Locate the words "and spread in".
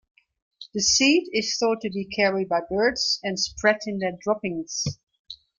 3.21-3.99